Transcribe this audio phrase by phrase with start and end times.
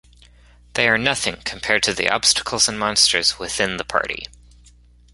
[0.73, 4.25] They are nothing compared to the obstacles and monsters "within" the party.